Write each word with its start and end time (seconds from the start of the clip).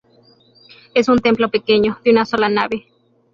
Es 0.95 1.09
un 1.09 1.19
templo 1.19 1.49
pequeño, 1.51 1.99
de 2.03 2.09
una 2.09 2.25
sola 2.25 2.49
nave. 2.49 2.87